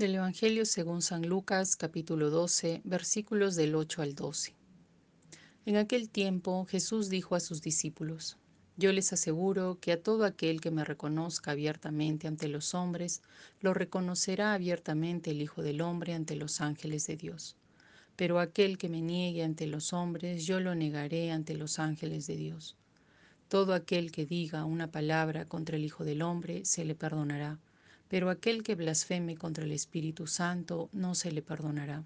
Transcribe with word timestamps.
Del 0.00 0.14
Evangelio 0.14 0.64
según 0.64 1.02
San 1.02 1.28
Lucas 1.28 1.76
capítulo 1.76 2.30
12 2.30 2.80
versículos 2.84 3.54
del 3.54 3.74
8 3.74 4.00
al 4.00 4.14
12. 4.14 4.54
En 5.66 5.76
aquel 5.76 6.08
tiempo 6.08 6.64
Jesús 6.64 7.10
dijo 7.10 7.34
a 7.34 7.40
sus 7.40 7.60
discípulos, 7.60 8.38
Yo 8.78 8.94
les 8.94 9.12
aseguro 9.12 9.76
que 9.78 9.92
a 9.92 10.02
todo 10.02 10.24
aquel 10.24 10.62
que 10.62 10.70
me 10.70 10.86
reconozca 10.86 11.50
abiertamente 11.50 12.26
ante 12.28 12.48
los 12.48 12.72
hombres, 12.72 13.20
lo 13.60 13.74
reconocerá 13.74 14.54
abiertamente 14.54 15.32
el 15.32 15.42
Hijo 15.42 15.60
del 15.60 15.82
Hombre 15.82 16.14
ante 16.14 16.34
los 16.34 16.62
ángeles 16.62 17.06
de 17.06 17.18
Dios. 17.18 17.58
Pero 18.16 18.40
aquel 18.40 18.78
que 18.78 18.88
me 18.88 19.02
niegue 19.02 19.44
ante 19.44 19.66
los 19.66 19.92
hombres, 19.92 20.46
yo 20.46 20.60
lo 20.60 20.74
negaré 20.74 21.30
ante 21.30 21.54
los 21.54 21.78
ángeles 21.78 22.26
de 22.26 22.36
Dios. 22.36 22.74
Todo 23.48 23.74
aquel 23.74 24.12
que 24.12 24.24
diga 24.24 24.64
una 24.64 24.90
palabra 24.90 25.44
contra 25.44 25.76
el 25.76 25.84
Hijo 25.84 26.06
del 26.06 26.22
Hombre 26.22 26.64
se 26.64 26.86
le 26.86 26.94
perdonará 26.94 27.58
pero 28.10 28.28
aquel 28.28 28.64
que 28.64 28.74
blasfeme 28.74 29.36
contra 29.36 29.64
el 29.64 29.70
Espíritu 29.70 30.26
Santo 30.26 30.90
no 30.92 31.14
se 31.14 31.30
le 31.30 31.42
perdonará. 31.42 32.02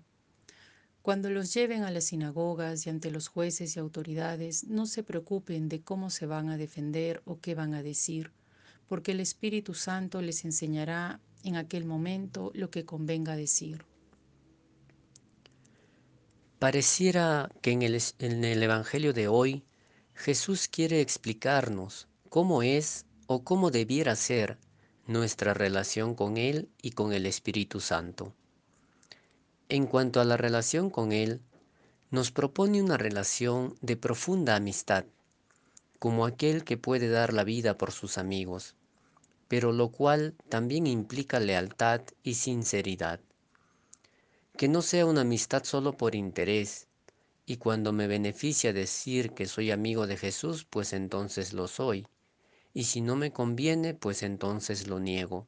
Cuando 1.01 1.31
los 1.31 1.55
lleven 1.55 1.83
a 1.83 1.91
las 1.91 2.05
sinagogas 2.05 2.87
y 2.87 2.91
ante 2.91 3.11
los 3.11 3.29
jueces 3.29 3.75
y 3.75 3.81
autoridades, 3.81 4.65
no 4.65 4.85
se 4.85 5.03
preocupen 5.03 5.71
de 5.71 5.81
cómo 5.81 6.11
se 6.11 6.27
van 6.27 6.51
a 6.51 6.59
defender 6.59 7.23
o 7.25 7.41
qué 7.41 7.55
van 7.55 7.73
a 7.73 7.83
decir, 7.83 8.33
porque 8.87 9.13
el 9.13 9.21
Espíritu 9.21 9.73
Santo 9.73 10.21
les 10.21 10.45
enseñará 10.45 11.21
en 11.43 11.57
aquel 11.57 11.87
momento 11.87 12.53
lo 12.55 12.71
que 12.71 12.85
convenga 12.85 13.35
decir. 13.35 13.87
Pareciera 16.59 17.49
que 17.63 17.71
en 17.71 17.81
el, 17.81 17.99
en 18.19 18.45
el, 18.45 18.63
Evangelio 18.63 19.15
de 19.15 19.29
hoy 19.29 19.65
Jesús 20.15 20.69
quiere 20.69 21.01
explicarnos 21.01 22.09
cómo 22.29 22.63
es 22.63 23.07
o 23.27 23.43
cómo 23.43 23.71
debiera 23.71 24.17
ser 24.17 24.59
nuestra 25.07 25.53
relación 25.53 26.15
con 26.15 26.37
Él 26.39 26.69
y 26.81 26.93
con 26.93 27.13
el 27.13 27.27
Espíritu 27.27 27.81
Santo. 27.81 28.33
En 29.69 29.87
cuanto 29.87 30.21
a 30.21 30.25
la 30.25 30.37
relación 30.37 30.89
con 30.89 31.13
Él, 31.13 31.41
nos 32.11 32.31
propone 32.31 32.83
una 32.83 32.97
relación 32.97 33.75
de 33.83 33.97
profunda 33.97 34.57
amistad, 34.57 35.05
como 35.99 36.25
aquel 36.25 36.65
que 36.65 36.79
puede 36.79 37.09
dar 37.09 37.33
la 37.33 37.45
vida 37.45 37.77
por 37.77 37.93
sus 37.93 38.17
amigos, 38.17 38.77
pero 39.49 39.73
lo 39.73 39.91
cual 39.91 40.35
también 40.49 40.87
implica 40.87 41.39
lealtad 41.39 42.01
y 42.23 42.35
sinceridad. 42.35 43.21
Que 44.57 44.69
no 44.69 44.81
sea 44.81 45.07
una 45.07 45.23
amistad 45.23 45.65
solo 45.65 45.97
por 45.97 46.15
interés, 46.15 46.87
y 47.47 47.57
cuando 47.57 47.93
me 47.93 48.07
beneficia 48.07 48.73
decir 48.73 49.33
que 49.33 49.47
soy 49.47 49.71
amigo 49.71 50.07
de 50.07 50.17
Jesús, 50.17 50.65
pues 50.65 50.95
entonces 50.95 51.53
lo 51.53 51.69
soy 51.69 52.07
y 52.75 52.85
si 52.85 53.01
no 53.01 53.15
me 53.15 53.33
conviene, 53.33 53.95
pues 53.95 54.25
entonces 54.25 54.89
lo 54.89 54.99
niego, 54.99 55.47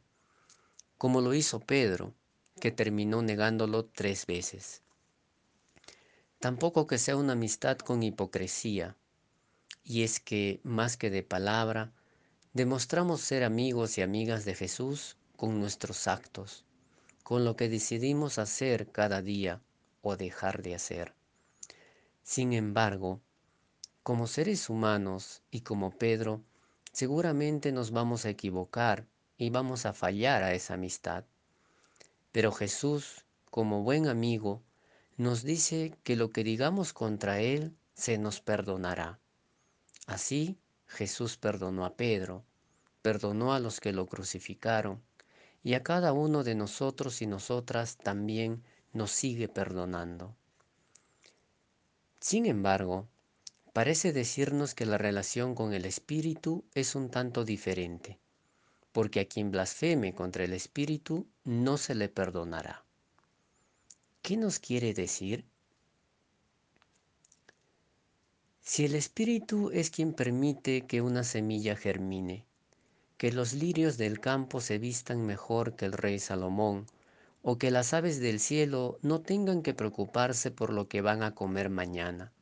como 0.97 1.21
lo 1.21 1.35
hizo 1.35 1.59
Pedro, 1.59 2.15
que 2.61 2.71
terminó 2.71 3.21
negándolo 3.21 3.85
tres 3.85 4.27
veces. 4.27 4.83
Tampoco 6.39 6.87
que 6.87 6.99
sea 6.99 7.17
una 7.17 7.33
amistad 7.33 7.79
con 7.79 8.05
hipocresía, 8.05 8.97
y 9.83 10.05
es 10.05 10.21
que, 10.21 10.61
más 10.63 10.97
que 10.97 11.11
de 11.11 11.25
palabra, 11.25 11.93
demostramos 12.53 13.21
ser 13.21 13.43
amigos 13.43 13.99
y 13.99 14.03
amigas 14.03 14.45
de 14.45 14.55
Jesús 14.55 15.17
con 15.37 15.59
nuestros 15.59 16.07
actos, 16.07 16.65
con 17.25 17.45
lo 17.45 17.57
que 17.57 17.69
decidimos 17.69 18.39
hacer 18.39 18.93
cada 18.93 19.21
día 19.21 19.61
o 20.01 20.17
dejar 20.17 20.63
de 20.63 20.77
hacer. 20.77 21.15
Sin 22.23 22.53
embargo, 22.53 23.21
como 24.05 24.29
seres 24.29 24.71
humanos 24.71 25.43
y 25.51 25.63
como 25.63 25.91
Pedro, 25.91 26.43
seguramente 26.97 27.73
nos 27.73 27.91
vamos 27.91 28.25
a 28.25 28.31
equivocar 28.31 29.07
y 29.37 29.51
vamos 29.51 29.85
a 29.85 29.93
fallar 29.93 30.43
a 30.43 30.55
esa 30.55 30.73
amistad. 30.73 31.27
Pero 32.33 32.53
Jesús, 32.53 33.27
como 33.51 33.83
buen 33.83 34.09
amigo, 34.09 34.63
nos 35.19 35.43
dice 35.43 35.95
que 36.05 36.17
lo 36.17 36.31
que 36.31 36.43
digamos 36.43 36.95
contra 36.95 37.41
Él 37.41 37.77
se 37.93 38.17
nos 38.17 38.41
perdonará. 38.41 39.19
Así 40.07 40.57
Jesús 40.87 41.37
perdonó 41.37 41.85
a 41.85 41.97
Pedro, 41.97 42.47
perdonó 43.03 43.53
a 43.53 43.61
los 43.61 43.79
que 43.79 43.93
lo 43.93 44.07
crucificaron, 44.07 45.03
y 45.63 45.75
a 45.75 45.83
cada 45.83 46.15
uno 46.15 46.45
de 46.45 46.55
nosotros 46.55 47.21
y 47.21 47.27
nosotras 47.27 47.99
también 47.99 48.65
nos 48.95 49.11
sigue 49.11 49.49
perdonando. 49.49 50.35
Sin 52.21 52.47
embargo, 52.47 53.07
parece 53.77 54.15
decirnos 54.15 54.75
que 54.75 54.87
la 54.87 54.97
relación 54.97 55.55
con 55.55 55.75
el 55.75 55.85
Espíritu 55.85 56.65
es 56.75 56.95
un 56.95 57.11
tanto 57.11 57.45
diferente, 57.45 58.19
porque 58.91 59.21
a 59.21 59.27
quien 59.27 59.51
blasfeme 59.51 60.15
contra 60.15 60.45
el 60.45 60.55
Espíritu 60.55 61.27
no 61.45 61.77
se 61.77 61.95
le 61.95 62.09
perdonará. 62.09 62.87
¿Qué 64.23 64.39
nos 64.39 64.61
quiere 64.61 64.95
decir? 64.95 65.45
Si 68.63 68.87
el 68.87 68.95
Espíritu 68.95 69.71
es 69.71 69.91
quien 69.91 70.15
permite 70.15 70.87
que 70.87 71.03
una 71.03 71.23
semilla 71.23 71.77
germine, 71.77 72.47
que 73.19 73.31
los 73.31 73.53
lirios 73.53 73.99
del 73.99 74.21
campo 74.21 74.63
se 74.63 74.79
vistan 74.79 75.27
mejor 75.27 75.77
que 75.77 75.85
el 75.85 75.93
rey 75.93 76.19
Salomón, 76.19 76.87
o 77.43 77.59
que 77.59 77.71
las 77.71 77.93
aves 77.93 78.21
del 78.21 78.41
cielo 78.41 78.99
no 79.03 79.21
tengan 79.21 79.61
que 79.63 79.75
preocuparse 79.75 80.51
por 80.51 80.73
lo 80.73 80.89
que 80.89 81.03
van 81.03 81.23
a 81.23 81.35
comer 81.35 81.69
mañana, 81.69 82.33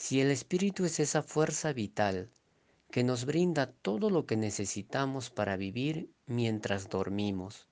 si 0.00 0.20
el 0.20 0.30
Espíritu 0.30 0.84
es 0.84 1.00
esa 1.00 1.24
fuerza 1.24 1.72
vital 1.72 2.30
que 2.92 3.02
nos 3.02 3.24
brinda 3.24 3.72
todo 3.72 4.10
lo 4.10 4.26
que 4.26 4.36
necesitamos 4.36 5.28
para 5.28 5.56
vivir 5.56 6.08
mientras 6.24 6.88
dormimos, 6.88 7.66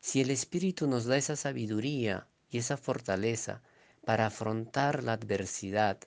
si 0.00 0.20
el 0.20 0.30
Espíritu 0.30 0.86
nos 0.86 1.06
da 1.06 1.16
esa 1.16 1.36
sabiduría 1.36 2.28
y 2.50 2.58
esa 2.58 2.76
fortaleza 2.76 3.62
para 4.04 4.26
afrontar 4.26 5.02
la 5.02 5.14
adversidad, 5.14 5.98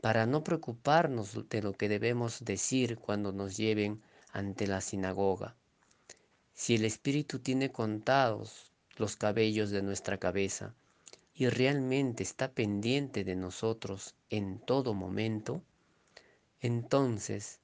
para 0.00 0.26
no 0.26 0.44
preocuparnos 0.44 1.48
de 1.48 1.60
lo 1.60 1.72
que 1.72 1.88
debemos 1.88 2.44
decir 2.44 2.98
cuando 2.98 3.32
nos 3.32 3.56
lleven 3.56 4.00
ante 4.32 4.68
la 4.68 4.80
sinagoga, 4.80 5.56
si 6.54 6.76
el 6.76 6.84
Espíritu 6.84 7.40
tiene 7.40 7.72
contados 7.72 8.70
los 8.96 9.16
cabellos 9.16 9.70
de 9.70 9.82
nuestra 9.82 10.18
cabeza, 10.18 10.72
y 11.38 11.48
realmente 11.48 12.24
está 12.24 12.50
pendiente 12.50 13.22
de 13.22 13.36
nosotros 13.36 14.16
en 14.28 14.58
todo 14.58 14.92
momento, 14.92 15.62
entonces 16.60 17.60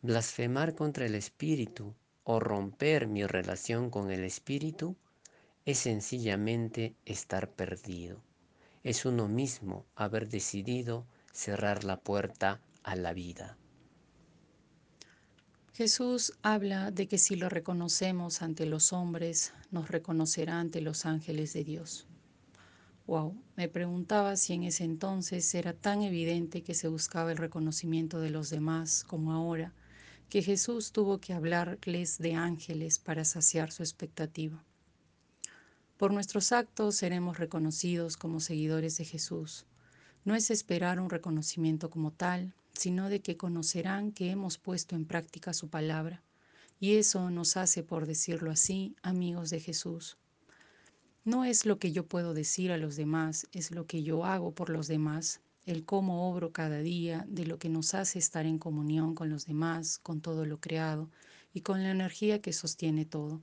blasfemar 0.00 0.74
contra 0.74 1.04
el 1.04 1.14
Espíritu 1.14 1.94
o 2.24 2.40
romper 2.40 3.06
mi 3.06 3.26
relación 3.26 3.90
con 3.90 4.10
el 4.10 4.24
Espíritu 4.24 4.96
es 5.66 5.76
sencillamente 5.76 6.94
estar 7.04 7.50
perdido. 7.50 8.22
Es 8.82 9.04
uno 9.04 9.28
mismo 9.28 9.84
haber 9.94 10.30
decidido 10.30 11.04
cerrar 11.30 11.84
la 11.84 12.00
puerta 12.00 12.62
a 12.82 12.96
la 12.96 13.12
vida. 13.12 13.58
Jesús 15.74 16.32
habla 16.40 16.90
de 16.92 17.06
que 17.06 17.18
si 17.18 17.36
lo 17.36 17.50
reconocemos 17.50 18.40
ante 18.40 18.64
los 18.64 18.94
hombres, 18.94 19.52
nos 19.70 19.90
reconocerá 19.90 20.60
ante 20.60 20.80
los 20.80 21.04
ángeles 21.04 21.52
de 21.52 21.64
Dios. 21.64 22.06
Wow, 23.08 23.34
me 23.56 23.70
preguntaba 23.70 24.36
si 24.36 24.52
en 24.52 24.64
ese 24.64 24.84
entonces 24.84 25.54
era 25.54 25.72
tan 25.72 26.02
evidente 26.02 26.62
que 26.62 26.74
se 26.74 26.88
buscaba 26.88 27.32
el 27.32 27.38
reconocimiento 27.38 28.20
de 28.20 28.28
los 28.28 28.50
demás 28.50 29.02
como 29.02 29.32
ahora, 29.32 29.72
que 30.28 30.42
Jesús 30.42 30.92
tuvo 30.92 31.18
que 31.18 31.32
hablarles 31.32 32.18
de 32.18 32.34
ángeles 32.34 32.98
para 32.98 33.24
saciar 33.24 33.72
su 33.72 33.82
expectativa. 33.82 34.62
Por 35.96 36.12
nuestros 36.12 36.52
actos 36.52 36.96
seremos 36.96 37.38
reconocidos 37.38 38.18
como 38.18 38.40
seguidores 38.40 38.98
de 38.98 39.06
Jesús. 39.06 39.64
No 40.26 40.34
es 40.34 40.50
esperar 40.50 41.00
un 41.00 41.08
reconocimiento 41.08 41.88
como 41.88 42.10
tal, 42.10 42.52
sino 42.74 43.08
de 43.08 43.20
que 43.20 43.38
conocerán 43.38 44.12
que 44.12 44.30
hemos 44.30 44.58
puesto 44.58 44.96
en 44.96 45.06
práctica 45.06 45.54
su 45.54 45.70
palabra, 45.70 46.22
y 46.78 46.96
eso 46.96 47.30
nos 47.30 47.56
hace, 47.56 47.82
por 47.82 48.04
decirlo 48.04 48.50
así, 48.50 48.96
amigos 49.00 49.48
de 49.48 49.60
Jesús. 49.60 50.18
No 51.28 51.44
es 51.44 51.66
lo 51.66 51.78
que 51.78 51.92
yo 51.92 52.06
puedo 52.06 52.32
decir 52.32 52.72
a 52.72 52.78
los 52.78 52.96
demás, 52.96 53.48
es 53.52 53.70
lo 53.70 53.86
que 53.86 54.02
yo 54.02 54.24
hago 54.24 54.54
por 54.54 54.70
los 54.70 54.88
demás, 54.88 55.42
el 55.66 55.84
cómo 55.84 56.30
obro 56.30 56.52
cada 56.52 56.78
día, 56.78 57.26
de 57.28 57.44
lo 57.44 57.58
que 57.58 57.68
nos 57.68 57.92
hace 57.92 58.18
estar 58.18 58.46
en 58.46 58.58
comunión 58.58 59.14
con 59.14 59.28
los 59.28 59.44
demás, 59.44 59.98
con 59.98 60.22
todo 60.22 60.46
lo 60.46 60.58
creado 60.58 61.10
y 61.52 61.60
con 61.60 61.82
la 61.82 61.90
energía 61.90 62.40
que 62.40 62.54
sostiene 62.54 63.04
todo. 63.04 63.42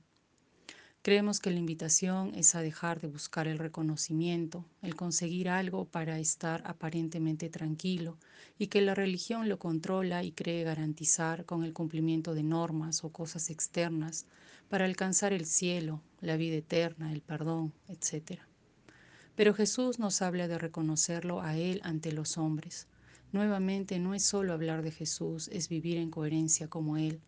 Creemos 1.06 1.38
que 1.38 1.52
la 1.52 1.60
invitación 1.60 2.34
es 2.34 2.56
a 2.56 2.62
dejar 2.62 3.00
de 3.00 3.06
buscar 3.06 3.46
el 3.46 3.60
reconocimiento, 3.60 4.64
el 4.82 4.96
conseguir 4.96 5.48
algo 5.48 5.84
para 5.84 6.18
estar 6.18 6.64
aparentemente 6.66 7.48
tranquilo 7.48 8.18
y 8.58 8.66
que 8.66 8.80
la 8.80 8.92
religión 8.92 9.48
lo 9.48 9.60
controla 9.60 10.24
y 10.24 10.32
cree 10.32 10.64
garantizar 10.64 11.44
con 11.44 11.62
el 11.62 11.72
cumplimiento 11.72 12.34
de 12.34 12.42
normas 12.42 13.04
o 13.04 13.10
cosas 13.10 13.50
externas 13.50 14.26
para 14.68 14.84
alcanzar 14.84 15.32
el 15.32 15.46
cielo, 15.46 16.02
la 16.20 16.36
vida 16.36 16.56
eterna, 16.56 17.12
el 17.12 17.20
perdón, 17.20 17.72
etc. 17.86 18.40
Pero 19.36 19.54
Jesús 19.54 20.00
nos 20.00 20.22
habla 20.22 20.48
de 20.48 20.58
reconocerlo 20.58 21.40
a 21.40 21.56
Él 21.56 21.80
ante 21.84 22.10
los 22.10 22.36
hombres. 22.36 22.88
Nuevamente, 23.30 24.00
no 24.00 24.12
es 24.12 24.24
solo 24.24 24.52
hablar 24.52 24.82
de 24.82 24.90
Jesús, 24.90 25.46
es 25.52 25.68
vivir 25.68 25.98
en 25.98 26.10
coherencia 26.10 26.66
como 26.66 26.96
Él. 26.96 27.20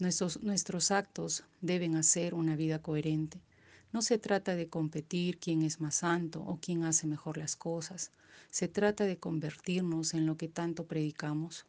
Nuestros, 0.00 0.42
nuestros 0.42 0.90
actos 0.92 1.44
deben 1.60 1.94
hacer 1.94 2.32
una 2.32 2.56
vida 2.56 2.80
coherente. 2.80 3.42
No 3.92 4.00
se 4.00 4.16
trata 4.16 4.56
de 4.56 4.66
competir 4.66 5.38
quién 5.38 5.60
es 5.60 5.78
más 5.78 5.96
santo 5.96 6.40
o 6.40 6.58
quién 6.58 6.84
hace 6.84 7.06
mejor 7.06 7.36
las 7.36 7.54
cosas. 7.54 8.10
Se 8.50 8.66
trata 8.66 9.04
de 9.04 9.18
convertirnos 9.18 10.14
en 10.14 10.24
lo 10.24 10.38
que 10.38 10.48
tanto 10.48 10.86
predicamos. 10.86 11.66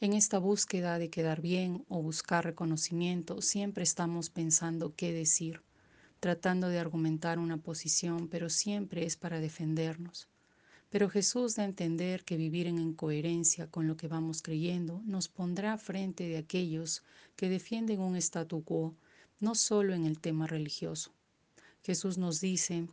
En 0.00 0.14
esta 0.14 0.38
búsqueda 0.38 0.98
de 0.98 1.10
quedar 1.10 1.42
bien 1.42 1.84
o 1.90 2.00
buscar 2.00 2.46
reconocimiento, 2.46 3.42
siempre 3.42 3.82
estamos 3.82 4.30
pensando 4.30 4.94
qué 4.96 5.12
decir, 5.12 5.60
tratando 6.18 6.70
de 6.70 6.78
argumentar 6.78 7.38
una 7.38 7.58
posición, 7.58 8.26
pero 8.26 8.48
siempre 8.48 9.04
es 9.04 9.18
para 9.18 9.40
defendernos. 9.40 10.29
Pero 10.90 11.08
Jesús 11.08 11.54
da 11.54 11.62
a 11.62 11.66
entender 11.66 12.24
que 12.24 12.36
vivir 12.36 12.66
en 12.66 12.78
incoherencia 12.78 13.68
con 13.68 13.86
lo 13.86 13.96
que 13.96 14.08
vamos 14.08 14.42
creyendo 14.42 15.00
nos 15.06 15.28
pondrá 15.28 15.78
frente 15.78 16.24
de 16.28 16.36
aquellos 16.36 17.04
que 17.36 17.48
defienden 17.48 18.00
un 18.00 18.16
statu 18.16 18.64
quo, 18.64 18.96
no 19.38 19.54
solo 19.54 19.94
en 19.94 20.04
el 20.04 20.18
tema 20.18 20.48
religioso. 20.48 21.12
Jesús 21.82 22.18
nos 22.18 22.40
dice, 22.40 22.88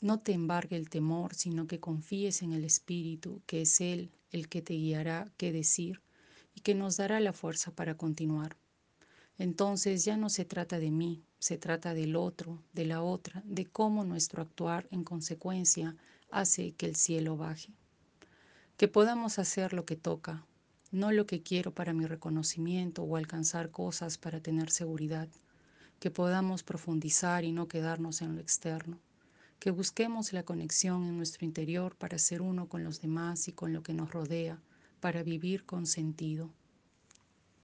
no 0.00 0.20
te 0.20 0.32
embargue 0.32 0.76
el 0.76 0.88
temor, 0.88 1.34
sino 1.34 1.66
que 1.66 1.80
confíes 1.80 2.42
en 2.42 2.52
el 2.52 2.64
Espíritu, 2.64 3.42
que 3.46 3.62
es 3.62 3.80
Él 3.80 4.10
el 4.32 4.48
que 4.48 4.62
te 4.62 4.74
guiará 4.74 5.30
qué 5.36 5.52
decir 5.52 6.00
y 6.54 6.60
que 6.60 6.74
nos 6.74 6.96
dará 6.96 7.20
la 7.20 7.32
fuerza 7.32 7.74
para 7.74 7.96
continuar. 7.96 8.56
Entonces 9.38 10.04
ya 10.04 10.16
no 10.16 10.28
se 10.28 10.44
trata 10.44 10.78
de 10.78 10.90
mí, 10.90 11.24
se 11.38 11.58
trata 11.58 11.92
del 11.92 12.14
otro, 12.14 12.62
de 12.72 12.86
la 12.86 13.02
otra, 13.02 13.42
de 13.44 13.66
cómo 13.66 14.04
nuestro 14.04 14.42
actuar 14.42 14.86
en 14.90 15.02
consecuencia 15.02 15.96
hace 16.30 16.72
que 16.72 16.86
el 16.86 16.96
cielo 16.96 17.36
baje. 17.36 17.72
Que 18.76 18.88
podamos 18.88 19.38
hacer 19.38 19.72
lo 19.72 19.84
que 19.84 19.96
toca, 19.96 20.46
no 20.92 21.10
lo 21.10 21.26
que 21.26 21.42
quiero 21.42 21.74
para 21.74 21.92
mi 21.92 22.06
reconocimiento 22.06 23.02
o 23.02 23.16
alcanzar 23.16 23.72
cosas 23.72 24.16
para 24.16 24.40
tener 24.40 24.70
seguridad. 24.70 25.28
Que 25.98 26.10
podamos 26.10 26.62
profundizar 26.62 27.44
y 27.44 27.50
no 27.50 27.66
quedarnos 27.66 28.22
en 28.22 28.36
lo 28.36 28.40
externo. 28.40 29.00
Que 29.58 29.72
busquemos 29.72 30.32
la 30.32 30.44
conexión 30.44 31.04
en 31.04 31.16
nuestro 31.16 31.44
interior 31.44 31.96
para 31.96 32.18
ser 32.18 32.42
uno 32.42 32.68
con 32.68 32.84
los 32.84 33.00
demás 33.00 33.48
y 33.48 33.52
con 33.52 33.72
lo 33.72 33.82
que 33.82 33.94
nos 33.94 34.12
rodea, 34.12 34.60
para 35.00 35.24
vivir 35.24 35.64
con 35.64 35.86
sentido. 35.86 36.50